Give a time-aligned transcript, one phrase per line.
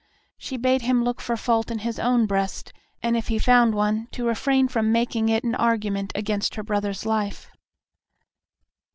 [0.39, 4.07] She bade him look for fault in his own breast, and if he found one,
[4.13, 7.51] to refrain from making it an argument against her brother's life.